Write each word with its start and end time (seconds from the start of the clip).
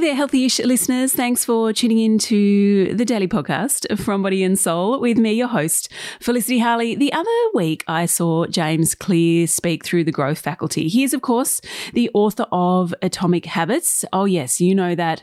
There, 0.00 0.14
healthy-ish 0.14 0.60
listeners. 0.60 1.12
Thanks 1.12 1.44
for 1.44 1.74
tuning 1.74 1.98
in 1.98 2.16
to 2.20 2.94
the 2.94 3.04
daily 3.04 3.28
podcast 3.28 3.98
from 3.98 4.22
Body 4.22 4.42
and 4.42 4.58
Soul 4.58 4.98
with 4.98 5.18
me, 5.18 5.34
your 5.34 5.48
host, 5.48 5.92
Felicity 6.20 6.58
Harley. 6.58 6.94
The 6.94 7.12
other 7.12 7.28
week, 7.52 7.84
I 7.86 8.06
saw 8.06 8.46
James 8.46 8.94
Clear 8.94 9.46
speak 9.46 9.84
through 9.84 10.04
the 10.04 10.10
growth 10.10 10.38
faculty. 10.38 10.88
He 10.88 11.02
is, 11.04 11.12
of 11.12 11.20
course, 11.20 11.60
the 11.92 12.10
author 12.14 12.46
of 12.50 12.94
Atomic 13.02 13.44
Habits. 13.44 14.06
Oh, 14.10 14.24
yes, 14.24 14.58
you 14.58 14.74
know 14.74 14.94
that 14.94 15.22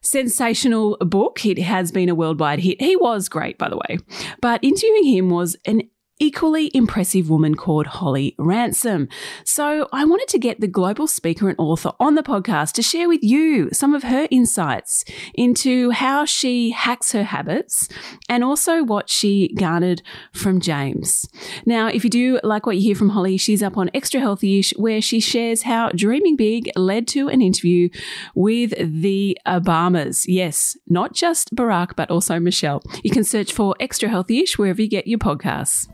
sensational 0.00 0.96
book. 0.96 1.46
It 1.46 1.58
has 1.58 1.92
been 1.92 2.08
a 2.08 2.14
worldwide 2.16 2.58
hit. 2.58 2.80
He 2.80 2.96
was 2.96 3.28
great, 3.28 3.58
by 3.58 3.68
the 3.68 3.76
way. 3.76 3.98
But 4.40 4.64
interviewing 4.64 5.04
him 5.04 5.30
was 5.30 5.56
an 5.66 5.82
equally 6.20 6.70
impressive 6.74 7.28
woman 7.28 7.54
called 7.56 7.86
Holly 7.88 8.34
Ransom. 8.38 9.08
So 9.44 9.88
I 9.92 10.04
wanted 10.04 10.28
to 10.28 10.38
get 10.38 10.60
the 10.60 10.68
global 10.68 11.06
speaker 11.06 11.48
and 11.48 11.58
author 11.58 11.92
on 11.98 12.14
the 12.14 12.22
podcast 12.22 12.72
to 12.74 12.82
share 12.82 13.08
with 13.08 13.22
you 13.22 13.70
some 13.72 13.94
of 13.94 14.04
her 14.04 14.28
insights 14.30 15.04
into 15.34 15.90
how 15.90 16.26
she 16.26 16.70
hacks 16.70 17.12
her 17.12 17.24
habits 17.24 17.88
and 18.28 18.44
also 18.44 18.84
what 18.84 19.08
she 19.08 19.52
garnered 19.54 20.02
from 20.32 20.60
James. 20.60 21.26
Now, 21.64 21.88
if 21.88 22.04
you 22.04 22.10
do 22.10 22.38
like 22.44 22.66
what 22.66 22.76
you 22.76 22.82
hear 22.82 22.94
from 22.94 23.10
Holly, 23.10 23.38
she's 23.38 23.62
up 23.62 23.78
on 23.78 23.90
Extra 23.94 24.20
Healthyish 24.20 24.78
where 24.78 25.00
she 25.00 25.18
shares 25.20 25.62
how 25.62 25.88
dreaming 25.90 26.36
big 26.36 26.70
led 26.76 27.08
to 27.08 27.28
an 27.28 27.40
interview 27.40 27.88
with 28.34 28.74
the 28.76 29.38
Obamas. 29.46 30.26
Yes, 30.28 30.76
not 30.86 31.14
just 31.14 31.54
Barack, 31.54 31.96
but 31.96 32.10
also 32.10 32.38
Michelle. 32.38 32.82
You 33.02 33.10
can 33.10 33.24
search 33.24 33.52
for 33.52 33.74
Extra 33.80 34.10
Healthyish 34.10 34.58
wherever 34.58 34.82
you 34.82 34.88
get 34.88 35.06
your 35.06 35.18
podcasts. 35.18 35.88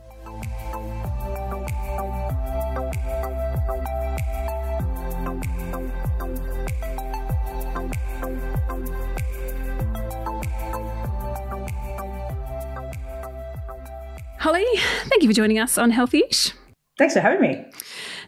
Holly, 14.47 14.65
thank 15.07 15.25
you 15.25 15.29
for 15.29 15.35
joining 15.35 15.59
us 15.59 15.77
on 15.77 15.91
Healthyish. 15.91 16.53
Thanks 16.99 17.15
for 17.15 17.21
having 17.21 17.41
me. 17.41 17.65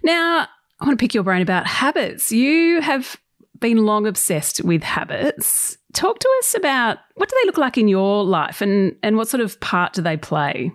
Now, 0.03 0.49
I 0.81 0.85
want 0.85 0.99
to 0.99 1.01
pick 1.01 1.15
your 1.15 1.23
brain 1.23 1.43
about 1.43 1.69
habits. 1.69 2.33
You 2.33 2.81
have 2.81 3.21
been 3.61 3.87
long 3.87 4.05
obsessed 4.05 4.65
with 4.65 4.83
habits. 4.83 5.79
Talk 5.93 6.19
to 6.19 6.29
us 6.41 6.57
about 6.57 6.99
what 7.15 7.29
do 7.29 7.37
they 7.41 7.47
look 7.47 7.57
like 7.57 7.79
in 7.79 7.87
your 7.87 8.25
life 8.25 8.61
and, 8.61 8.97
and 9.01 9.17
what 9.17 9.29
sort 9.29 9.43
of 9.43 9.61
part 9.61 9.93
do 9.93 10.03
they 10.03 10.17
play? 10.17 10.73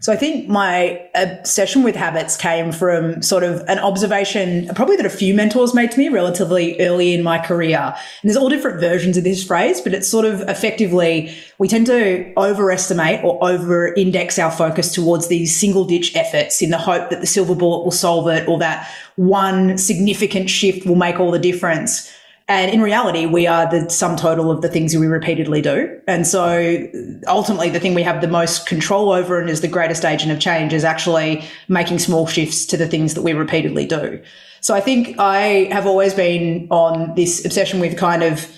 So 0.00 0.12
I 0.12 0.16
think 0.16 0.48
my 0.48 1.04
obsession 1.16 1.82
with 1.82 1.96
habits 1.96 2.36
came 2.36 2.70
from 2.70 3.20
sort 3.20 3.42
of 3.42 3.62
an 3.66 3.80
observation, 3.80 4.68
probably 4.76 4.94
that 4.94 5.06
a 5.06 5.10
few 5.10 5.34
mentors 5.34 5.74
made 5.74 5.90
to 5.90 5.98
me 5.98 6.08
relatively 6.08 6.80
early 6.80 7.14
in 7.14 7.24
my 7.24 7.38
career. 7.38 7.78
And 7.78 8.30
there's 8.30 8.36
all 8.36 8.48
different 8.48 8.78
versions 8.78 9.16
of 9.16 9.24
this 9.24 9.44
phrase, 9.44 9.80
but 9.80 9.92
it's 9.92 10.06
sort 10.06 10.24
of 10.24 10.42
effectively, 10.42 11.36
we 11.58 11.66
tend 11.66 11.86
to 11.86 12.32
overestimate 12.36 13.24
or 13.24 13.42
over 13.44 13.92
index 13.94 14.38
our 14.38 14.52
focus 14.52 14.92
towards 14.94 15.26
these 15.26 15.58
single 15.58 15.84
ditch 15.84 16.14
efforts 16.14 16.62
in 16.62 16.70
the 16.70 16.78
hope 16.78 17.10
that 17.10 17.20
the 17.20 17.26
silver 17.26 17.56
bullet 17.56 17.82
will 17.82 17.90
solve 17.90 18.28
it 18.28 18.46
or 18.46 18.56
that 18.60 18.88
one 19.16 19.76
significant 19.76 20.48
shift 20.48 20.86
will 20.86 20.94
make 20.94 21.18
all 21.18 21.32
the 21.32 21.40
difference. 21.40 22.08
And 22.50 22.70
in 22.70 22.80
reality, 22.80 23.26
we 23.26 23.46
are 23.46 23.70
the 23.70 23.90
sum 23.90 24.16
total 24.16 24.50
of 24.50 24.62
the 24.62 24.70
things 24.70 24.94
that 24.94 25.00
we 25.00 25.06
repeatedly 25.06 25.60
do. 25.60 26.00
And 26.06 26.26
so 26.26 26.88
ultimately, 27.26 27.68
the 27.68 27.78
thing 27.78 27.92
we 27.92 28.02
have 28.02 28.22
the 28.22 28.28
most 28.28 28.66
control 28.66 29.12
over 29.12 29.38
and 29.38 29.50
is 29.50 29.60
the 29.60 29.68
greatest 29.68 30.02
agent 30.02 30.32
of 30.32 30.40
change 30.40 30.72
is 30.72 30.82
actually 30.82 31.44
making 31.68 31.98
small 31.98 32.26
shifts 32.26 32.64
to 32.66 32.78
the 32.78 32.86
things 32.86 33.12
that 33.12 33.22
we 33.22 33.34
repeatedly 33.34 33.84
do. 33.84 34.22
So 34.62 34.74
I 34.74 34.80
think 34.80 35.18
I 35.18 35.68
have 35.70 35.86
always 35.86 36.14
been 36.14 36.68
on 36.70 37.14
this 37.16 37.44
obsession 37.44 37.80
with 37.80 37.98
kind 37.98 38.22
of, 38.22 38.50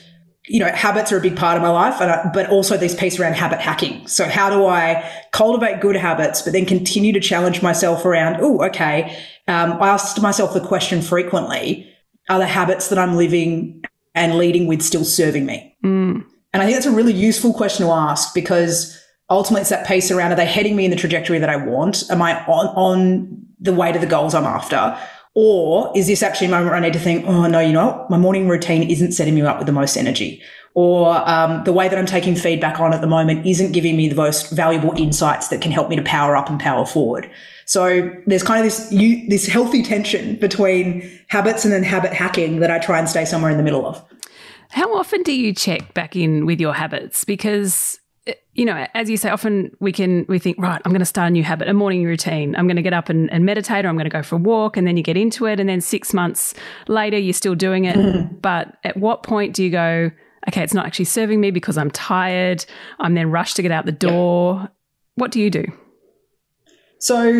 you 0.46 0.60
know, 0.60 0.68
habits 0.68 1.10
are 1.10 1.18
a 1.18 1.20
big 1.20 1.36
part 1.36 1.56
of 1.56 1.62
my 1.62 1.68
life, 1.68 2.00
I, 2.00 2.30
but 2.32 2.48
also 2.48 2.76
this 2.76 2.94
piece 2.94 3.18
around 3.18 3.34
habit 3.34 3.58
hacking. 3.58 4.06
So 4.06 4.24
how 4.26 4.50
do 4.50 4.66
I 4.66 5.04
cultivate 5.32 5.80
good 5.80 5.96
habits, 5.96 6.42
but 6.42 6.52
then 6.52 6.64
continue 6.64 7.12
to 7.12 7.20
challenge 7.20 7.60
myself 7.60 8.04
around, 8.04 8.36
oh, 8.40 8.62
okay. 8.66 9.16
Um, 9.48 9.72
I 9.82 9.88
asked 9.88 10.22
myself 10.22 10.54
the 10.54 10.60
question 10.60 11.02
frequently, 11.02 11.89
are 12.30 12.38
the 12.38 12.46
habits 12.46 12.88
that 12.88 12.98
I'm 12.98 13.16
living 13.16 13.82
and 14.14 14.38
leading 14.38 14.66
with 14.66 14.80
still 14.80 15.04
serving 15.04 15.44
me? 15.44 15.76
Mm. 15.84 16.24
And 16.52 16.62
I 16.62 16.64
think 16.64 16.76
that's 16.76 16.86
a 16.86 16.92
really 16.92 17.12
useful 17.12 17.52
question 17.52 17.84
to 17.84 17.92
ask 17.92 18.32
because 18.34 18.98
ultimately 19.28 19.62
it's 19.62 19.70
that 19.70 19.86
piece 19.86 20.10
around 20.10 20.32
are 20.32 20.36
they 20.36 20.46
heading 20.46 20.76
me 20.76 20.84
in 20.84 20.90
the 20.90 20.96
trajectory 20.96 21.38
that 21.38 21.50
I 21.50 21.56
want? 21.56 22.08
Am 22.10 22.22
I 22.22 22.42
on, 22.46 22.66
on 22.68 23.46
the 23.60 23.74
way 23.74 23.92
to 23.92 23.98
the 23.98 24.06
goals 24.06 24.34
I'm 24.34 24.44
after? 24.44 24.96
Or 25.34 25.92
is 25.96 26.08
this 26.08 26.22
actually 26.22 26.48
a 26.48 26.50
moment 26.50 26.70
where 26.70 26.76
I 26.76 26.80
need 26.80 26.92
to 26.92 26.98
think, 26.98 27.24
oh, 27.26 27.46
no, 27.46 27.60
you 27.60 27.72
know, 27.72 28.04
my 28.10 28.18
morning 28.18 28.48
routine 28.48 28.90
isn't 28.90 29.12
setting 29.12 29.34
me 29.34 29.42
up 29.42 29.58
with 29.58 29.66
the 29.66 29.72
most 29.72 29.96
energy? 29.96 30.42
Or 30.74 31.28
um, 31.28 31.64
the 31.64 31.72
way 31.72 31.88
that 31.88 31.98
I'm 31.98 32.06
taking 32.06 32.34
feedback 32.34 32.80
on 32.80 32.92
at 32.92 33.00
the 33.00 33.06
moment 33.06 33.46
isn't 33.46 33.72
giving 33.72 33.96
me 33.96 34.08
the 34.08 34.14
most 34.14 34.50
valuable 34.50 34.92
insights 34.96 35.48
that 35.48 35.60
can 35.60 35.72
help 35.72 35.88
me 35.88 35.96
to 35.96 36.02
power 36.02 36.36
up 36.36 36.48
and 36.48 36.60
power 36.60 36.86
forward. 36.86 37.30
So 37.64 38.10
there's 38.26 38.42
kind 38.42 38.64
of 38.64 38.64
this 38.64 38.90
you, 38.92 39.28
this 39.28 39.46
healthy 39.46 39.82
tension 39.82 40.36
between 40.36 41.08
habits 41.28 41.64
and 41.64 41.72
then 41.72 41.82
habit 41.82 42.12
hacking 42.12 42.60
that 42.60 42.70
I 42.70 42.78
try 42.78 42.98
and 42.98 43.08
stay 43.08 43.24
somewhere 43.24 43.50
in 43.50 43.56
the 43.56 43.64
middle 43.64 43.86
of. 43.86 44.04
How 44.70 44.94
often 44.94 45.22
do 45.24 45.32
you 45.32 45.52
check 45.52 45.94
back 45.94 46.14
in 46.14 46.46
with 46.46 46.60
your 46.60 46.72
habits? 46.72 47.24
Because 47.24 47.98
you 48.54 48.64
know, 48.64 48.86
as 48.94 49.08
you 49.08 49.16
say, 49.16 49.30
often 49.30 49.74
we 49.80 49.92
can 49.92 50.26
we 50.28 50.38
think, 50.38 50.58
right, 50.58 50.80
I'm 50.84 50.92
going 50.92 51.00
to 51.00 51.06
start 51.06 51.28
a 51.28 51.30
new 51.30 51.42
habit, 51.42 51.68
a 51.68 51.74
morning 51.74 52.04
routine. 52.04 52.54
I'm 52.56 52.66
going 52.66 52.76
to 52.76 52.82
get 52.82 52.92
up 52.92 53.08
and, 53.08 53.30
and 53.32 53.44
meditate, 53.44 53.84
or 53.84 53.88
I'm 53.88 53.96
going 53.96 54.04
to 54.04 54.10
go 54.10 54.22
for 54.22 54.36
a 54.36 54.38
walk, 54.38 54.76
and 54.76 54.86
then 54.86 54.96
you 54.96 55.02
get 55.02 55.16
into 55.16 55.46
it, 55.46 55.60
and 55.60 55.68
then 55.68 55.80
six 55.80 56.12
months 56.12 56.54
later, 56.88 57.18
you're 57.18 57.32
still 57.32 57.54
doing 57.54 57.84
it. 57.84 58.42
but 58.42 58.76
at 58.84 58.96
what 58.96 59.22
point 59.22 59.54
do 59.54 59.64
you 59.64 59.70
go? 59.70 60.10
Okay, 60.48 60.62
it's 60.62 60.74
not 60.74 60.86
actually 60.86 61.04
serving 61.04 61.40
me 61.40 61.50
because 61.50 61.76
I'm 61.76 61.90
tired. 61.90 62.64
I'm 62.98 63.14
then 63.14 63.30
rushed 63.30 63.56
to 63.56 63.62
get 63.62 63.70
out 63.70 63.86
the 63.86 63.92
door. 63.92 64.68
What 65.14 65.30
do 65.30 65.40
you 65.40 65.50
do? 65.50 65.64
So 67.00 67.32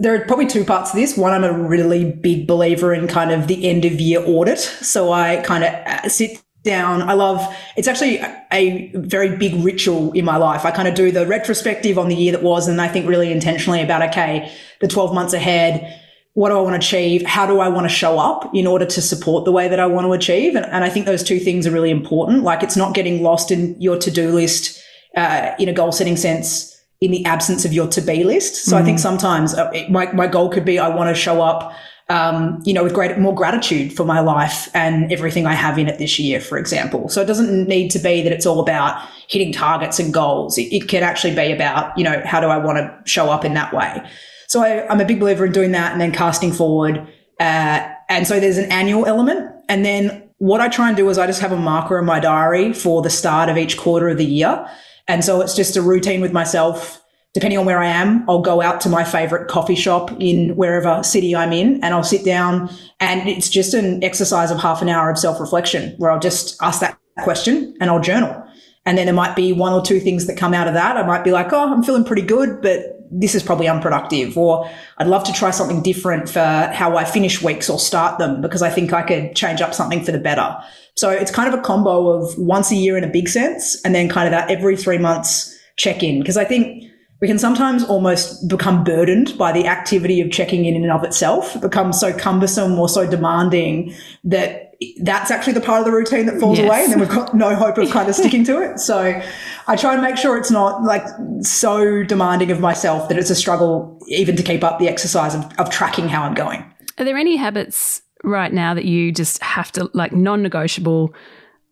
there 0.00 0.14
are 0.14 0.24
probably 0.26 0.46
two 0.46 0.64
parts 0.64 0.90
to 0.90 0.96
this. 0.96 1.16
One, 1.16 1.32
I'm 1.32 1.44
a 1.44 1.52
really 1.52 2.10
big 2.10 2.48
believer 2.48 2.92
in 2.92 3.06
kind 3.06 3.30
of 3.30 3.46
the 3.46 3.68
end 3.68 3.84
of 3.84 3.92
year 4.00 4.20
audit. 4.26 4.58
So 4.58 5.12
I 5.12 5.36
kind 5.36 5.62
of 5.62 5.72
uh, 5.72 6.08
sit 6.08 6.42
down. 6.68 7.02
I 7.02 7.14
love, 7.14 7.40
it's 7.76 7.88
actually 7.88 8.20
a 8.52 8.92
very 8.94 9.36
big 9.36 9.64
ritual 9.64 10.12
in 10.12 10.24
my 10.24 10.36
life. 10.36 10.64
I 10.64 10.70
kind 10.70 10.86
of 10.86 10.94
do 10.94 11.10
the 11.10 11.26
retrospective 11.26 11.98
on 11.98 12.08
the 12.08 12.14
year 12.14 12.32
that 12.32 12.42
was, 12.42 12.68
and 12.68 12.80
I 12.80 12.88
think 12.88 13.08
really 13.08 13.32
intentionally 13.32 13.82
about, 13.82 14.02
okay, 14.10 14.52
the 14.80 14.88
12 14.88 15.14
months 15.14 15.32
ahead, 15.32 16.00
what 16.34 16.50
do 16.50 16.58
I 16.58 16.60
want 16.60 16.80
to 16.80 16.86
achieve? 16.86 17.26
How 17.26 17.46
do 17.46 17.58
I 17.58 17.68
want 17.68 17.84
to 17.84 17.88
show 17.88 18.18
up 18.18 18.54
in 18.54 18.66
order 18.66 18.86
to 18.86 19.02
support 19.02 19.44
the 19.44 19.50
way 19.50 19.66
that 19.66 19.80
I 19.80 19.86
want 19.86 20.06
to 20.06 20.12
achieve? 20.12 20.54
And, 20.54 20.64
and 20.66 20.84
I 20.84 20.88
think 20.88 21.06
those 21.06 21.24
two 21.24 21.40
things 21.40 21.66
are 21.66 21.72
really 21.72 21.90
important. 21.90 22.44
Like 22.44 22.62
it's 22.62 22.76
not 22.76 22.94
getting 22.94 23.22
lost 23.22 23.50
in 23.50 23.80
your 23.80 23.98
to 23.98 24.10
do 24.10 24.30
list 24.30 24.80
uh, 25.16 25.54
in 25.58 25.68
a 25.68 25.72
goal 25.72 25.90
setting 25.90 26.16
sense 26.16 26.76
in 27.00 27.10
the 27.10 27.24
absence 27.24 27.64
of 27.64 27.72
your 27.72 27.88
to 27.88 28.00
be 28.00 28.24
list. 28.24 28.56
So 28.66 28.76
mm. 28.76 28.80
I 28.80 28.84
think 28.84 28.98
mm. 28.98 29.02
sometimes 29.02 29.54
uh, 29.54 29.70
my, 29.88 30.12
my 30.12 30.26
goal 30.26 30.48
could 30.48 30.64
be 30.64 30.78
I 30.78 30.88
want 30.88 31.14
to 31.14 31.20
show 31.20 31.42
up, 31.42 31.72
um, 32.10 32.62
you 32.64 32.72
know, 32.72 32.82
with 32.82 32.94
great, 32.94 33.18
more 33.18 33.34
gratitude 33.34 33.92
for 33.92 34.04
my 34.04 34.20
life 34.20 34.68
and 34.74 35.12
everything 35.12 35.46
I 35.46 35.52
have 35.52 35.78
in 35.78 35.88
it 35.88 35.98
this 35.98 36.18
year, 36.18 36.40
for 36.40 36.56
example. 36.56 37.08
So 37.10 37.20
it 37.20 37.26
doesn't 37.26 37.68
need 37.68 37.90
to 37.90 37.98
be 37.98 38.22
that 38.22 38.32
it's 38.32 38.46
all 38.46 38.60
about 38.60 39.06
hitting 39.28 39.52
targets 39.52 39.98
and 39.98 40.12
goals. 40.12 40.56
It, 40.56 40.72
it 40.74 40.88
can 40.88 41.02
actually 41.02 41.34
be 41.34 41.52
about, 41.52 41.96
you 41.98 42.04
know, 42.04 42.22
how 42.24 42.40
do 42.40 42.46
I 42.46 42.56
want 42.56 42.78
to 42.78 43.10
show 43.10 43.30
up 43.30 43.44
in 43.44 43.52
that 43.54 43.74
way? 43.74 44.02
So 44.46 44.62
I, 44.62 44.90
am 44.90 45.00
a 45.00 45.04
big 45.04 45.20
believer 45.20 45.44
in 45.44 45.52
doing 45.52 45.72
that 45.72 45.92
and 45.92 46.00
then 46.00 46.12
casting 46.12 46.52
forward. 46.52 47.06
Uh, 47.38 47.88
and 48.08 48.26
so 48.26 48.40
there's 48.40 48.56
an 48.56 48.72
annual 48.72 49.04
element. 49.04 49.54
And 49.68 49.84
then 49.84 50.30
what 50.38 50.62
I 50.62 50.68
try 50.68 50.88
and 50.88 50.96
do 50.96 51.10
is 51.10 51.18
I 51.18 51.26
just 51.26 51.42
have 51.42 51.52
a 51.52 51.56
marker 51.56 51.98
in 51.98 52.06
my 52.06 52.20
diary 52.20 52.72
for 52.72 53.02
the 53.02 53.10
start 53.10 53.50
of 53.50 53.58
each 53.58 53.76
quarter 53.76 54.08
of 54.08 54.16
the 54.16 54.24
year. 54.24 54.66
And 55.06 55.22
so 55.22 55.42
it's 55.42 55.54
just 55.54 55.76
a 55.76 55.82
routine 55.82 56.22
with 56.22 56.32
myself. 56.32 57.02
Depending 57.34 57.58
on 57.58 57.66
where 57.66 57.78
I 57.78 57.86
am, 57.86 58.28
I'll 58.28 58.40
go 58.40 58.62
out 58.62 58.80
to 58.82 58.88
my 58.88 59.04
favorite 59.04 59.48
coffee 59.48 59.74
shop 59.74 60.10
in 60.18 60.56
wherever 60.56 61.02
city 61.02 61.36
I'm 61.36 61.52
in 61.52 61.84
and 61.84 61.92
I'll 61.94 62.02
sit 62.02 62.24
down 62.24 62.70
and 63.00 63.28
it's 63.28 63.50
just 63.50 63.74
an 63.74 64.02
exercise 64.02 64.50
of 64.50 64.58
half 64.58 64.80
an 64.80 64.88
hour 64.88 65.10
of 65.10 65.18
self 65.18 65.38
reflection 65.38 65.94
where 65.98 66.10
I'll 66.10 66.20
just 66.20 66.60
ask 66.62 66.80
that 66.80 66.98
question 67.18 67.76
and 67.80 67.90
I'll 67.90 68.00
journal. 68.00 68.44
And 68.86 68.96
then 68.96 69.04
there 69.04 69.14
might 69.14 69.36
be 69.36 69.52
one 69.52 69.74
or 69.74 69.82
two 69.82 70.00
things 70.00 70.26
that 70.26 70.38
come 70.38 70.54
out 70.54 70.66
of 70.66 70.72
that. 70.72 70.96
I 70.96 71.06
might 71.06 71.22
be 71.22 71.30
like, 71.30 71.52
oh, 71.52 71.72
I'm 71.72 71.82
feeling 71.82 72.04
pretty 72.04 72.22
good, 72.22 72.62
but 72.62 72.98
this 73.10 73.34
is 73.34 73.42
probably 73.42 73.68
unproductive. 73.68 74.38
Or 74.38 74.68
I'd 74.96 75.06
love 75.06 75.24
to 75.24 75.32
try 75.32 75.50
something 75.50 75.82
different 75.82 76.30
for 76.30 76.70
how 76.72 76.96
I 76.96 77.04
finish 77.04 77.42
weeks 77.42 77.68
or 77.68 77.78
start 77.78 78.18
them 78.18 78.40
because 78.40 78.62
I 78.62 78.70
think 78.70 78.94
I 78.94 79.02
could 79.02 79.36
change 79.36 79.60
up 79.60 79.74
something 79.74 80.02
for 80.02 80.12
the 80.12 80.18
better. 80.18 80.56
So 80.96 81.10
it's 81.10 81.30
kind 81.30 81.52
of 81.52 81.58
a 81.58 81.62
combo 81.62 82.08
of 82.08 82.38
once 82.38 82.70
a 82.70 82.76
year 82.76 82.96
in 82.96 83.04
a 83.04 83.08
big 83.08 83.28
sense 83.28 83.80
and 83.84 83.94
then 83.94 84.08
kind 84.08 84.26
of 84.26 84.32
that 84.32 84.50
every 84.50 84.76
three 84.76 84.98
months 84.98 85.54
check 85.76 86.02
in. 86.02 86.18
Because 86.18 86.38
I 86.38 86.44
think 86.44 86.87
we 87.20 87.26
can 87.26 87.38
sometimes 87.38 87.84
almost 87.84 88.48
become 88.48 88.84
burdened 88.84 89.36
by 89.36 89.50
the 89.52 89.66
activity 89.66 90.20
of 90.20 90.30
checking 90.30 90.64
in 90.64 90.76
in 90.76 90.82
and 90.84 90.92
of 90.92 91.02
itself. 91.02 91.56
It 91.56 91.62
becomes 91.62 91.98
so 91.98 92.16
cumbersome 92.16 92.78
or 92.78 92.88
so 92.88 93.08
demanding 93.08 93.94
that 94.24 94.74
that's 95.00 95.32
actually 95.32 95.54
the 95.54 95.60
part 95.60 95.80
of 95.80 95.86
the 95.86 95.92
routine 95.92 96.26
that 96.26 96.38
falls 96.38 96.58
yes. 96.58 96.68
away 96.68 96.84
and 96.84 96.92
then 96.92 97.00
we've 97.00 97.08
got 97.08 97.34
no 97.34 97.56
hope 97.56 97.78
of 97.78 97.90
kind 97.90 98.08
of 98.08 98.14
sticking 98.14 98.44
to 98.44 98.62
it. 98.62 98.78
So 98.78 99.20
I 99.66 99.76
try 99.76 99.94
and 99.94 100.02
make 100.02 100.16
sure 100.16 100.36
it's 100.36 100.52
not 100.52 100.84
like 100.84 101.02
so 101.40 102.04
demanding 102.04 102.52
of 102.52 102.60
myself 102.60 103.08
that 103.08 103.18
it's 103.18 103.30
a 103.30 103.34
struggle 103.34 104.00
even 104.06 104.36
to 104.36 104.42
keep 104.42 104.62
up 104.62 104.78
the 104.78 104.88
exercise 104.88 105.34
of, 105.34 105.44
of 105.58 105.70
tracking 105.70 106.08
how 106.08 106.22
I'm 106.22 106.34
going. 106.34 106.64
Are 106.98 107.04
there 107.04 107.16
any 107.16 107.36
habits 107.36 108.02
right 108.22 108.52
now 108.52 108.74
that 108.74 108.84
you 108.84 109.10
just 109.10 109.42
have 109.42 109.72
to, 109.72 109.90
like, 109.94 110.12
non 110.12 110.42
negotiable? 110.42 111.12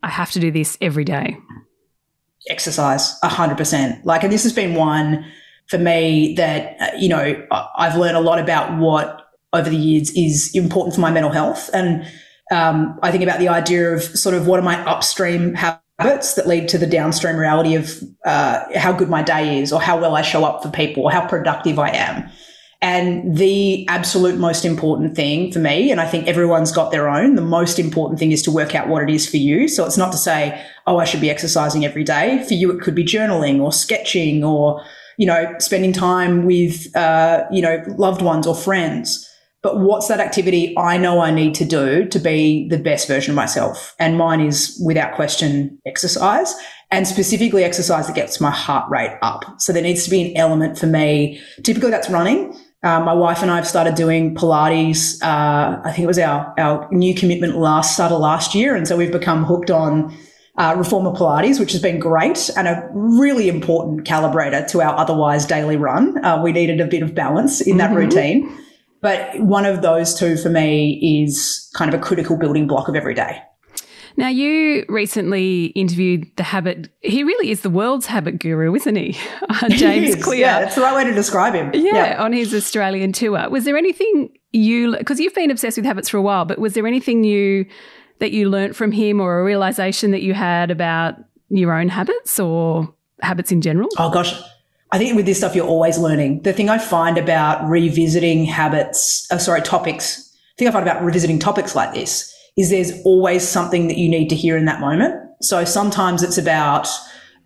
I 0.03 0.09
have 0.09 0.31
to 0.33 0.41
do 0.41 0.51
this 0.51 0.77
every 0.81 1.05
day. 1.05 1.37
Exercise, 2.49 3.19
100%. 3.21 4.05
Like, 4.05 4.23
and 4.23 4.33
this 4.33 4.43
has 4.43 4.53
been 4.53 4.75
one 4.75 5.25
for 5.69 5.79
me 5.79 6.35
that, 6.37 6.77
uh, 6.81 6.97
you 6.97 7.09
know, 7.09 7.47
I've 7.51 7.97
learned 7.97 8.17
a 8.17 8.21
lot 8.21 8.39
about 8.39 8.79
what 8.79 9.23
over 9.53 9.69
the 9.69 9.77
years 9.77 10.11
is 10.17 10.55
important 10.55 10.95
for 10.95 11.01
my 11.01 11.11
mental 11.11 11.31
health. 11.31 11.71
And 11.73 12.07
um, 12.53 12.99
I 13.03 13.11
think 13.11 13.23
about 13.23 13.41
the 13.41 13.49
idea 13.49 13.93
of 13.93 14.03
sort 14.03 14.35
of 14.35 14.47
what 14.47 14.61
are 14.61 14.63
my 14.63 14.79
upstream 14.85 15.55
habits 15.55 16.35
that 16.35 16.47
lead 16.47 16.69
to 16.69 16.79
the 16.79 16.87
downstream 16.87 17.37
reality 17.37 17.75
of 17.75 18.01
uh, 18.25 18.65
how 18.77 18.93
good 18.93 19.09
my 19.09 19.23
day 19.23 19.61
is 19.61 19.73
or 19.73 19.81
how 19.81 19.99
well 19.99 20.15
I 20.15 20.23
show 20.23 20.45
up 20.45 20.63
for 20.63 20.71
people 20.71 21.05
or 21.05 21.11
how 21.11 21.27
productive 21.27 21.79
I 21.79 21.91
am. 21.91 22.29
And 22.87 23.37
the 23.37 23.85
absolute 23.89 24.39
most 24.39 24.65
important 24.65 25.17
thing 25.17 25.51
for 25.51 25.59
me, 25.59 25.91
and 25.91 26.01
I 26.01 26.07
think 26.07 26.29
everyone's 26.29 26.71
got 26.71 26.93
their 26.93 27.09
own, 27.09 27.35
the 27.35 27.43
most 27.43 27.81
important 27.81 28.21
thing 28.21 28.31
is 28.31 28.43
to 28.43 28.53
work 28.53 28.77
out 28.77 28.87
what 28.87 29.03
it 29.03 29.11
is 29.11 29.29
for 29.29 29.39
you. 29.39 29.67
So 29.67 29.85
it's 29.85 29.97
not 29.97 30.13
to 30.13 30.19
say, 30.19 30.65
oh, 30.87 30.99
I 30.99 31.05
should 31.05 31.21
be 31.21 31.29
exercising 31.29 31.85
every 31.85 32.05
day. 32.05 32.45
For 32.47 32.55
you, 32.55 32.71
it 32.71 32.81
could 32.81 32.95
be 32.95 33.03
journaling 33.03 33.61
or 33.61 33.73
sketching 33.73 34.45
or, 34.45 34.85
you 35.19 35.27
know, 35.27 35.53
spending 35.59 35.93
time 35.93 36.47
with, 36.47 36.95
uh, 36.95 37.43
you 37.51 37.61
know, 37.61 37.83
loved 37.99 38.23
ones 38.23 38.47
or 38.47 38.55
friends. 38.55 39.29
But 39.63 39.81
what's 39.81 40.07
that 40.07 40.21
activity 40.21 40.73
I 40.79 40.97
know 40.97 41.19
I 41.19 41.33
need 41.33 41.57
to 41.57 41.65
do 41.65 42.07
to 42.07 42.19
be 42.21 42.69
the 42.69 42.79
best 42.79 43.09
version 43.09 43.33
of 43.33 43.37
myself? 43.37 43.97
And 43.99 44.17
mine 44.17 44.41
is 44.41 44.81
without 44.87 45.17
question 45.17 45.77
exercise 45.87 46.55
and 46.93 47.09
specifically 47.09 47.65
exercise 47.65 48.07
that 48.07 48.15
gets 48.15 48.41
my 48.41 48.53
heart 48.53 48.89
rate 48.89 49.19
up. 49.23 49.45
So 49.59 49.73
there 49.73 49.83
needs 49.83 50.05
to 50.05 50.11
be 50.11 50.31
an 50.31 50.37
element 50.37 50.79
for 50.79 50.87
me. 50.87 51.43
Typically 51.65 51.91
that's 51.91 52.09
running. 52.09 52.57
Um, 52.83 53.05
my 53.05 53.15
wife 53.15 53.43
and 53.43 53.51
I 53.51 53.57
have 53.57 53.67
started 53.67 53.95
doing 53.95 54.35
Pilates. 54.35 55.21
Uh, 55.23 55.81
I 55.83 55.91
think 55.93 56.05
it 56.05 56.07
was 56.07 56.19
our, 56.19 56.55
our 56.59 56.89
new 56.93 57.15
commitment 57.15 57.57
last 57.57 57.95
started 57.95 58.17
last 58.17 58.55
year. 58.55 58.77
And 58.77 58.87
so 58.87 58.97
we've 58.97 59.13
become 59.13 59.45
hooked 59.45 59.71
on 59.71 60.17
uh, 60.59 60.75
Reformer 60.77 61.11
Pilates, 61.11 61.59
which 61.59 61.73
has 61.73 61.83
been 61.83 61.99
great 61.99 62.51
and 62.57 62.69
a 62.69 62.89
really 62.93 63.49
important 63.49 64.05
calibrator 64.05 64.67
to 64.69 64.83
our 64.83 64.97
otherwise 64.97 65.47
daily 65.47 65.77
run. 65.77 66.25
Uh, 66.25 66.41
we 66.43 66.53
needed 66.53 66.81
a 66.81 66.87
bit 66.87 67.03
of 67.03 67.15
balance 67.15 67.61
in 67.61 67.79
that 67.79 67.91
mm-hmm. 67.91 67.99
routine. 67.99 68.59
But 69.03 69.39
one 69.41 69.67
of 69.67 69.83
those 69.83 70.15
two 70.15 70.37
for 70.37 70.49
me 70.49 71.23
is 71.23 71.71
kind 71.75 71.93
of 71.93 72.01
a 72.01 72.03
critical 72.03 72.37
building 72.37 72.67
block 72.67 72.89
of 72.89 72.95
every 72.95 73.15
day. 73.15 73.41
Now, 74.19 74.29
you 74.29 74.85
recently 74.89 75.67
interviewed 75.67 76.31
the 76.37 76.43
habit. 76.43 76.89
He 77.03 77.23
really 77.23 77.51
is 77.51 77.61
the 77.61 77.71
world's 77.71 78.07
habit 78.07 78.39
guru, 78.39 78.75
isn't 78.75 78.97
he? 78.97 79.17
Uh, 79.49 79.69
James 79.69 80.15
he 80.15 80.21
Clear. 80.21 80.41
Yeah, 80.41 80.61
that's 80.61 80.75
the 80.75 80.83
right 80.83 80.95
way 80.95 81.05
to 81.05 81.15
describe 81.15 81.55
him. 81.55 81.71
Yeah, 81.73 81.95
yeah, 81.95 82.23
on 82.23 82.33
his 82.33 82.53
Australian 82.53 83.13
tour. 83.13 83.49
Was 83.49 83.65
there 83.65 83.77
anything 83.77 84.31
you, 84.53 84.97
because 84.99 85.19
you've 85.19 85.35
been 85.35 85.51
obsessed 85.51 85.79
with 85.79 85.87
habits 85.87 86.09
for 86.09 86.17
a 86.17 86.23
while, 86.23 86.45
but 86.45 86.59
was 86.59 86.75
there 86.75 86.87
anything 86.87 87.25
you 87.25 87.65
that 88.19 88.33
you 88.33 88.51
learnt 88.51 88.77
from 88.77 88.93
him 88.93 89.21
or 89.21 89.39
a 89.39 89.45
realization 89.45 90.11
that 90.11 90.23
you 90.23 90.35
had 90.35 90.71
about 90.71 91.15
your 91.49 91.73
own 91.73 91.89
habits 91.89 92.39
or 92.39 92.93
habits 93.21 93.53
in 93.53 93.61
general? 93.61 93.89
Oh, 93.99 94.11
gosh. 94.11 94.39
I 94.93 94.99
think 94.99 95.17
with 95.17 95.27
this 95.27 95.39
stuff, 95.39 95.55
you're 95.55 95.67
always 95.67 95.97
learning. 95.97 96.43
The 96.43 96.53
thing 96.53 96.69
I 96.69 96.79
find 96.79 97.17
about 97.19 97.67
revisiting 97.67 98.45
habits, 98.45 99.31
uh, 99.31 99.39
sorry, 99.39 99.63
topics, 99.63 100.23
the 100.57 100.65
thing 100.65 100.69
I 100.69 100.71
find 100.71 100.87
about 100.87 101.03
revisiting 101.03 101.39
topics 101.39 101.75
like 101.75 101.95
this 101.95 102.36
is 102.57 102.71
there's 102.71 103.03
always 103.03 103.47
something 103.47 103.89
that 103.89 103.99
you 103.99 104.09
need 104.09 104.29
to 104.31 104.37
hear 104.37 104.57
in 104.57 104.65
that 104.65 104.81
moment. 104.81 105.15
So 105.43 105.65
sometimes 105.65 106.23
it's 106.23 106.39
about, 106.39 106.89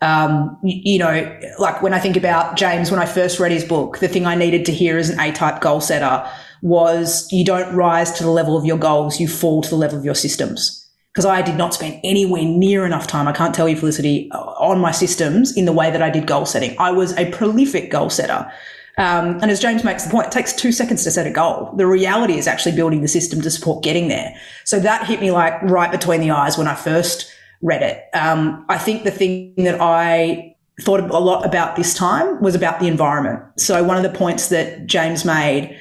um, 0.01 0.57
you 0.63 0.97
know, 0.97 1.39
like 1.59 1.81
when 1.81 1.93
I 1.93 1.99
think 1.99 2.15
about 2.15 2.55
James, 2.55 2.89
when 2.91 2.99
I 2.99 3.05
first 3.05 3.39
read 3.39 3.51
his 3.51 3.65
book, 3.65 3.99
the 3.99 4.07
thing 4.07 4.25
I 4.25 4.35
needed 4.35 4.65
to 4.65 4.71
hear 4.71 4.97
as 4.97 5.09
an 5.09 5.19
A 5.19 5.31
type 5.31 5.61
goal 5.61 5.81
setter 5.81 6.25
was 6.61 7.27
you 7.31 7.43
don't 7.43 7.75
rise 7.75 8.11
to 8.13 8.23
the 8.23 8.29
level 8.29 8.55
of 8.55 8.65
your 8.65 8.77
goals, 8.77 9.19
you 9.19 9.27
fall 9.27 9.61
to 9.61 9.69
the 9.69 9.75
level 9.75 9.97
of 9.97 10.05
your 10.05 10.15
systems 10.15 10.81
because 11.11 11.25
I 11.25 11.41
did 11.41 11.57
not 11.57 11.73
spend 11.73 11.99
anywhere 12.03 12.43
near 12.43 12.85
enough 12.85 13.05
time, 13.05 13.27
I 13.27 13.33
can't 13.33 13.53
tell 13.53 13.67
you, 13.67 13.75
Felicity, 13.75 14.31
on 14.31 14.79
my 14.79 14.91
systems 14.91 15.55
in 15.57 15.65
the 15.65 15.73
way 15.73 15.91
that 15.91 16.01
I 16.01 16.09
did 16.09 16.25
goal 16.25 16.45
setting. 16.45 16.73
I 16.79 16.91
was 16.91 17.17
a 17.17 17.29
prolific 17.31 17.91
goal 17.91 18.09
setter. 18.09 18.49
Um, 18.97 19.39
and 19.41 19.49
as 19.49 19.59
James 19.59 19.83
makes 19.83 20.03
the 20.03 20.11
point, 20.11 20.27
it 20.27 20.31
takes 20.31 20.53
two 20.53 20.71
seconds 20.71 21.03
to 21.05 21.11
set 21.11 21.25
a 21.25 21.31
goal. 21.31 21.73
The 21.77 21.87
reality 21.87 22.37
is 22.37 22.47
actually 22.47 22.75
building 22.75 23.01
the 23.01 23.07
system 23.07 23.41
to 23.41 23.49
support 23.49 23.83
getting 23.83 24.09
there. 24.09 24.35
So 24.65 24.79
that 24.79 25.07
hit 25.07 25.21
me 25.21 25.31
like 25.31 25.61
right 25.63 25.91
between 25.91 26.21
the 26.21 26.31
eyes 26.31 26.57
when 26.57 26.67
I 26.67 26.75
first 26.75 27.31
read 27.61 27.81
it. 27.81 28.03
Um, 28.13 28.65
I 28.69 28.77
think 28.77 29.03
the 29.03 29.11
thing 29.11 29.53
that 29.57 29.79
I 29.79 30.55
thought 30.81 30.99
a 30.99 31.19
lot 31.19 31.45
about 31.45 31.75
this 31.75 31.93
time 31.93 32.41
was 32.41 32.55
about 32.55 32.79
the 32.79 32.87
environment. 32.87 33.43
So 33.57 33.83
one 33.83 33.97
of 33.97 34.03
the 34.03 34.17
points 34.17 34.49
that 34.49 34.87
James 34.87 35.23
made, 35.25 35.77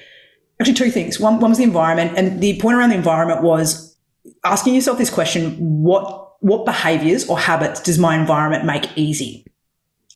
actually 0.60 0.74
two 0.74 0.90
things. 0.90 1.18
One, 1.18 1.40
one 1.40 1.50
was 1.50 1.58
the 1.58 1.64
environment 1.64 2.16
and 2.16 2.40
the 2.40 2.60
point 2.60 2.76
around 2.76 2.90
the 2.90 2.96
environment 2.96 3.42
was 3.42 3.96
asking 4.44 4.74
yourself 4.74 4.98
this 4.98 5.10
question, 5.10 5.56
what, 5.58 6.34
what 6.40 6.64
behaviors 6.64 7.26
or 7.28 7.38
habits 7.38 7.80
does 7.80 7.98
my 7.98 8.16
environment 8.16 8.64
make 8.64 8.96
easy? 8.96 9.46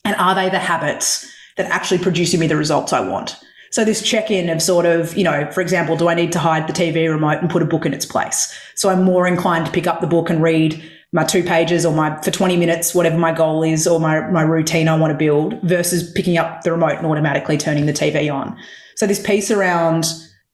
And 0.05 0.14
are 0.17 0.35
they 0.35 0.50
the 0.50 0.58
habits 0.58 1.31
that 1.56 1.67
actually 1.67 1.99
produce 1.99 2.37
me 2.37 2.47
the 2.47 2.56
results 2.56 2.93
I 2.93 3.01
want? 3.01 3.37
So 3.71 3.85
this 3.85 4.03
check-in 4.03 4.51
of 4.51 4.62
sort 4.62 4.87
of, 4.87 5.17
you 5.17 5.25
know, 5.25 5.51
for 5.51 5.61
example, 5.61 5.97
do 5.97 6.09
I 6.09 6.15
need 6.15 6.31
to 6.33 6.39
hide 6.39 6.69
the 6.69 6.73
TV 6.73 7.11
remote 7.11 7.41
and 7.41 7.51
put 7.51 7.61
a 7.61 7.65
book 7.65 7.85
in 7.85 7.93
its 7.93 8.06
place? 8.06 8.56
So 8.77 8.89
I'm 8.89 9.03
more 9.03 9.27
inclined 9.27 9.67
to 9.67 9.73
pick 9.73 9.89
up 9.89 10.01
the 10.01 10.06
book 10.06 10.31
and 10.31 10.41
read 10.41 10.81
my 11.12 11.25
two 11.25 11.43
pages 11.43 11.85
or 11.85 11.93
my 11.93 12.21
for 12.23 12.31
20 12.31 12.56
minutes, 12.56 12.95
whatever 12.95 13.19
my 13.19 13.33
goal 13.33 13.62
is 13.62 13.87
or 13.87 13.99
my, 13.99 14.29
my 14.31 14.43
routine 14.43 14.89
I 14.89 14.97
want 14.97 15.12
to 15.12 15.17
build 15.17 15.61
versus 15.62 16.11
picking 16.12 16.39
up 16.39 16.62
the 16.62 16.73
remote 16.73 16.99
and 16.99 17.06
automatically 17.06 17.59
turning 17.59 17.87
the 17.87 17.93
TV 17.93 18.33
on. 18.33 18.56
So 18.97 19.06
this 19.06 19.21
piece 19.21 19.51
around 19.51 20.06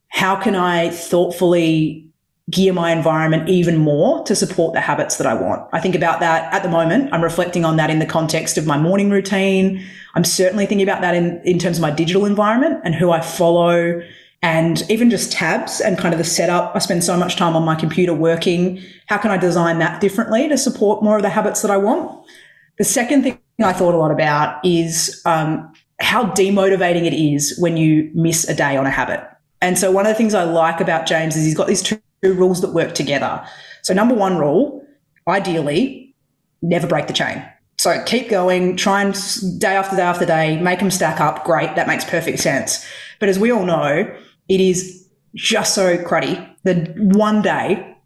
how 0.08 0.37
can 0.37 0.55
I 0.55 0.91
thoughtfully 0.91 2.09
gear 2.50 2.73
my 2.73 2.91
environment 2.91 3.49
even 3.49 3.76
more 3.76 4.25
to 4.25 4.35
support 4.35 4.75
the 4.75 4.81
habits 4.81 5.17
that 5.19 5.26
I 5.26 5.35
want. 5.35 5.69
I 5.73 5.81
think 5.81 5.94
about 5.94 6.20
that 6.20 6.52
at 6.52 6.62
the 6.62 6.69
moment. 6.69 7.12
I'm 7.12 7.23
reflecting 7.23 7.64
on 7.64 7.76
that 7.76 7.91
in 7.91 7.99
the 7.99 8.06
context 8.06 8.58
of 8.58 8.67
my 8.67 8.79
morning 8.79 9.11
routine. 9.11 9.85
I'm 10.14 10.25
certainly 10.25 10.67
thinking 10.67 10.88
about 10.88 11.00
that 11.02 11.14
in, 11.14 11.41
in 11.44 11.58
terms 11.58 11.79
of 11.79 11.82
my 11.82 11.91
digital 11.91 12.26
environment 12.26 12.81
and 12.85 12.94
who 12.94 13.11
I 13.11 13.20
follow 13.20 14.02
and 14.43 14.82
even 14.91 15.11
just 15.11 15.32
tabs 15.32 15.81
and 15.81 15.99
kind 15.99 16.14
of 16.14 16.19
the 16.19 16.25
setup. 16.25 16.75
I 16.75 16.79
spend 16.79 17.05
so 17.05 17.17
much 17.17 17.37
time 17.37 17.55
on 17.55 17.64
my 17.64 17.75
computer 17.75 18.14
working. 18.14 18.82
How 19.06 19.19
can 19.19 19.31
I 19.31 19.37
design 19.37 19.79
that 19.81 20.00
differently 20.00 20.49
to 20.49 20.56
support 20.56 21.05
more 21.05 21.17
of 21.17 21.23
the 21.23 21.29
habits 21.29 21.62
that 21.62 21.70
I 21.70 21.76
want? 21.76 22.26
The 22.79 22.85
second 22.85 23.23
thing 23.23 23.38
I 23.62 23.75
thought 23.75 23.94
a 23.94 23.99
lot 23.99 24.11
about 24.11 24.64
is 24.64 25.20
um, 25.26 25.70
how 26.00 26.25
demotivating 26.25 27.05
it 27.05 27.12
is 27.12 27.58
when 27.58 27.76
you 27.76 28.11
miss 28.14 28.49
a 28.49 28.55
day 28.55 28.76
on 28.76 28.87
a 28.87 28.91
habit. 28.91 29.23
And 29.61 29.79
so 29.79 29.91
one 29.91 30.06
of 30.06 30.11
the 30.11 30.14
things 30.14 30.32
I 30.32 30.44
like 30.44 30.81
about 30.81 31.06
James 31.06 31.37
is 31.37 31.44
he's 31.44 31.55
got 31.55 31.67
these 31.67 31.82
two 31.82 32.00
two 32.22 32.34
rules 32.34 32.61
that 32.61 32.72
work 32.72 32.94
together. 32.94 33.46
So, 33.82 33.94
number 33.94 34.14
one 34.14 34.38
rule, 34.38 34.84
ideally, 35.26 36.14
never 36.62 36.87
break 36.87 37.06
the 37.06 37.12
chain. 37.12 37.44
So 37.80 38.02
keep 38.04 38.28
going, 38.28 38.76
try 38.76 39.00
and 39.00 39.14
day 39.59 39.75
after 39.75 39.97
day 39.97 40.02
after 40.02 40.26
day, 40.26 40.61
make 40.61 40.80
them 40.80 40.90
stack 40.90 41.18
up. 41.18 41.44
Great. 41.44 41.76
That 41.76 41.87
makes 41.87 42.04
perfect 42.04 42.38
sense. 42.40 42.87
But 43.18 43.30
as 43.30 43.38
we 43.38 43.50
all 43.50 43.64
know, 43.64 44.14
it 44.49 44.61
is 44.61 45.09
just 45.35 45.75
so 45.75 45.97
cruddy 45.97 46.47
that 46.64 46.94
one 46.99 47.40
day 47.40 47.97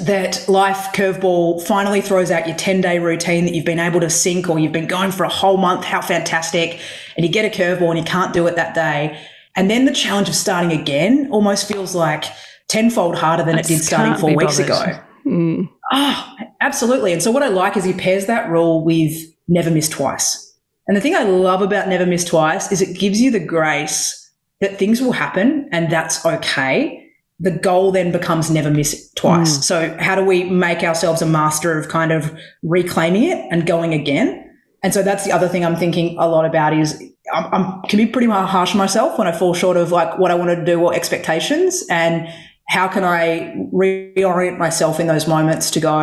that 0.00 0.48
life 0.48 0.88
curveball 0.92 1.62
finally 1.62 2.00
throws 2.00 2.32
out 2.32 2.48
your 2.48 2.56
10 2.56 2.80
day 2.80 2.98
routine 2.98 3.44
that 3.44 3.54
you've 3.54 3.64
been 3.64 3.78
able 3.78 4.00
to 4.00 4.10
sync 4.10 4.48
or 4.48 4.58
you've 4.58 4.72
been 4.72 4.88
going 4.88 5.12
for 5.12 5.22
a 5.22 5.28
whole 5.28 5.56
month. 5.56 5.84
How 5.84 6.00
fantastic. 6.00 6.80
And 7.16 7.24
you 7.24 7.30
get 7.30 7.44
a 7.44 7.56
curveball 7.56 7.90
and 7.90 7.98
you 7.98 8.04
can't 8.04 8.32
do 8.32 8.44
it 8.48 8.56
that 8.56 8.74
day. 8.74 9.24
And 9.54 9.70
then 9.70 9.84
the 9.84 9.92
challenge 9.92 10.30
of 10.30 10.34
starting 10.34 10.72
again 10.72 11.28
almost 11.30 11.68
feels 11.68 11.94
like, 11.94 12.24
tenfold 12.72 13.14
harder 13.16 13.44
than 13.44 13.58
it 13.58 13.66
did 13.66 13.82
starting 13.82 14.14
four 14.14 14.34
weeks 14.34 14.58
ago. 14.58 14.98
Mm. 15.26 15.68
Oh, 15.92 16.36
absolutely. 16.62 17.12
And 17.12 17.22
so 17.22 17.30
what 17.30 17.42
I 17.42 17.48
like 17.48 17.76
is 17.76 17.84
he 17.84 17.92
pairs 17.92 18.26
that 18.26 18.50
rule 18.50 18.82
with 18.82 19.12
never 19.46 19.70
miss 19.70 19.90
twice. 19.90 20.56
And 20.88 20.96
the 20.96 21.00
thing 21.00 21.14
I 21.14 21.22
love 21.22 21.60
about 21.60 21.88
never 21.88 22.06
miss 22.06 22.24
twice 22.24 22.72
is 22.72 22.80
it 22.80 22.98
gives 22.98 23.20
you 23.20 23.30
the 23.30 23.38
grace 23.38 24.18
that 24.60 24.78
things 24.78 25.02
will 25.02 25.12
happen 25.12 25.68
and 25.70 25.90
that's 25.90 26.24
okay. 26.24 26.98
The 27.38 27.50
goal 27.50 27.92
then 27.92 28.10
becomes 28.10 28.50
never 28.50 28.70
miss 28.70 29.12
twice. 29.12 29.58
Mm. 29.58 29.62
So 29.62 29.96
how 30.00 30.14
do 30.14 30.24
we 30.24 30.44
make 30.44 30.82
ourselves 30.82 31.20
a 31.20 31.26
master 31.26 31.78
of 31.78 31.88
kind 31.88 32.10
of 32.10 32.34
reclaiming 32.62 33.24
it 33.24 33.46
and 33.50 33.66
going 33.66 33.92
again? 33.92 34.38
And 34.82 34.94
so 34.94 35.02
that's 35.02 35.24
the 35.24 35.32
other 35.32 35.46
thing 35.46 35.64
I'm 35.64 35.76
thinking 35.76 36.16
a 36.18 36.26
lot 36.26 36.46
about 36.46 36.72
is 36.72 37.00
I'm, 37.32 37.54
I'm 37.54 37.82
can 37.82 37.98
be 37.98 38.06
pretty 38.06 38.28
harsh 38.28 38.72
on 38.72 38.78
myself 38.78 39.18
when 39.18 39.28
I 39.28 39.32
fall 39.32 39.54
short 39.54 39.76
of 39.76 39.92
like 39.92 40.18
what 40.18 40.30
I 40.30 40.34
want 40.34 40.58
to 40.58 40.64
do 40.64 40.80
or 40.80 40.94
expectations. 40.94 41.84
And 41.90 42.28
how 42.72 42.88
can 42.88 43.04
I 43.04 43.54
reorient 43.70 44.56
myself 44.56 44.98
in 44.98 45.06
those 45.06 45.28
moments 45.28 45.70
to 45.72 45.78
go, 45.78 46.02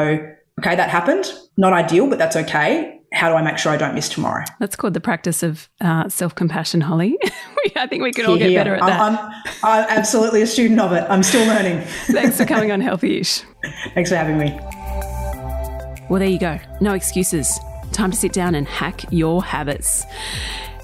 okay, 0.60 0.76
that 0.76 0.88
happened. 0.88 1.34
Not 1.58 1.74
ideal, 1.74 2.08
but 2.08 2.20
that's 2.20 2.36
okay. 2.36 3.00
How 3.12 3.28
do 3.28 3.34
I 3.34 3.42
make 3.42 3.58
sure 3.58 3.72
I 3.72 3.78
don't 3.78 3.96
miss 3.96 4.08
tomorrow? 4.08 4.46
That's 4.60 4.76
called 4.76 4.94
the 4.94 5.02
practice 5.02 5.42
of 5.42 5.68
uh, 5.82 6.10
self 6.10 6.36
compassion, 6.36 6.82
Holly. 6.82 7.18
I 7.76 7.88
think 7.88 8.04
we 8.04 8.12
can 8.12 8.28
all 8.28 8.38
get 8.38 8.54
better 8.54 8.76
at 8.76 8.82
that. 8.82 9.02
I'm, 9.02 9.18
I'm, 9.18 9.32
I'm 9.64 9.86
absolutely 9.90 10.44
a 10.44 10.48
student 10.48 10.80
of 10.80 10.92
it. 10.92 11.08
I'm 11.10 11.24
still 11.24 11.48
learning. 11.48 11.82
Thanks 12.06 12.38
for 12.38 12.46
coming 12.46 12.72
on 12.72 12.82
Healthy 12.82 13.20
Ish. 13.22 13.42
Thanks 13.96 14.12
for 14.12 14.16
having 14.16 14.38
me. 14.38 14.52
Well, 16.08 16.20
there 16.20 16.30
you 16.30 16.40
go. 16.40 16.60
No 16.82 16.94
excuses. 16.94 17.60
Time 17.94 18.12
to 18.12 18.18
sit 18.18 18.32
down 18.32 18.54
and 18.54 18.68
hack 18.68 19.12
your 19.12 19.44
habits. 19.44 20.06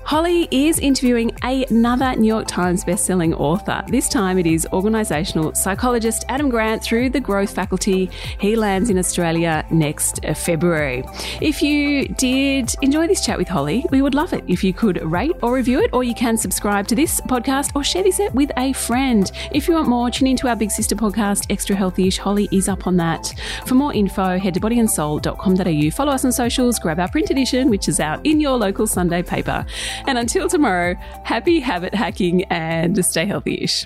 Holly 0.06 0.48
is 0.52 0.78
interviewing 0.78 1.36
another 1.42 2.16
New 2.16 2.28
York 2.28 2.46
Times 2.48 2.86
bestselling 2.86 3.34
author. 3.40 3.84
This 3.88 4.08
time 4.08 4.38
it 4.38 4.46
is 4.46 4.68
organisational 4.72 5.58
psychologist 5.58 6.26
Adam 6.30 6.48
Grant 6.48 6.84
through 6.84 7.10
the 7.10 7.20
Growth 7.20 7.56
Faculty. 7.56 8.12
He 8.40 8.56
lands 8.56 8.92
in 8.92 9.00
Australia 9.00 9.66
next 9.72 10.24
February. 10.36 11.04
If 11.42 11.64
you 11.64 12.08
did 12.08 12.76
enjoy 12.84 13.08
this 13.08 13.26
chat 13.26 13.40
with 13.40 13.48
Holly, 13.48 13.84
we 13.90 14.04
would 14.04 14.14
love 14.14 14.32
it 14.32 14.44
if 14.48 14.64
you 14.64 14.74
could 14.74 15.04
rate 15.04 15.36
or 15.42 15.56
review 15.56 15.82
it, 15.82 15.90
or 15.92 16.04
you 16.04 16.14
can 16.14 16.38
subscribe 16.38 16.88
to 16.90 16.96
this 16.96 17.20
podcast 17.22 17.76
or 17.76 17.84
share 17.84 18.04
this 18.04 18.22
with 18.36 18.52
a 18.58 18.74
friend. 18.74 19.32
If 19.54 19.68
you 19.68 19.74
want 19.74 19.88
more, 19.88 20.12
tune 20.12 20.28
into 20.28 20.48
our 20.48 20.56
big 20.56 20.70
sister 20.70 20.96
podcast, 20.96 21.48
Extra 21.50 21.76
Healthyish. 21.76 22.20
Holly 22.20 22.48
is 22.52 22.70
up 22.70 22.86
on 22.86 22.98
that. 22.98 23.34
For 23.66 23.74
more 23.74 23.92
info, 23.92 24.38
head 24.38 24.54
to 24.54 24.60
bodyandsoul.com.au. 24.60 25.90
Follow 25.96 26.12
us 26.12 26.24
on 26.24 26.32
socials, 26.32 26.78
grab 26.78 27.00
our 27.00 27.10
print 27.10 27.32
edition, 27.32 27.72
which 27.72 27.88
is 27.88 28.00
out 28.00 28.24
in 28.24 28.40
your 28.40 28.56
local 28.56 28.86
Sunday 28.86 29.24
paper. 29.24 29.66
And 30.08 30.18
until 30.18 30.50
tomorrow, 30.50 30.96
happy 31.24 31.60
habit 31.60 31.94
hacking 31.94 32.44
and 32.46 33.04
stay 33.06 33.26
healthy 33.26 33.62
ish. 33.62 33.86